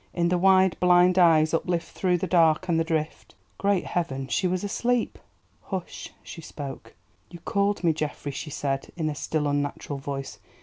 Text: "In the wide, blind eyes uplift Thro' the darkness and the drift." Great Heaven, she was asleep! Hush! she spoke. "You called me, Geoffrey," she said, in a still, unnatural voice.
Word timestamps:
"In 0.15 0.29
the 0.29 0.37
wide, 0.39 0.77
blind 0.79 1.19
eyes 1.19 1.53
uplift 1.53 1.91
Thro' 1.91 2.17
the 2.17 2.25
darkness 2.25 2.69
and 2.69 2.79
the 2.79 2.83
drift." 2.83 3.35
Great 3.59 3.85
Heaven, 3.85 4.25
she 4.29 4.47
was 4.47 4.63
asleep! 4.63 5.19
Hush! 5.65 6.09
she 6.23 6.41
spoke. 6.41 6.95
"You 7.29 7.37
called 7.37 7.83
me, 7.83 7.93
Geoffrey," 7.93 8.31
she 8.31 8.49
said, 8.49 8.91
in 8.97 9.09
a 9.09 9.13
still, 9.13 9.47
unnatural 9.47 9.99
voice. 9.99 10.39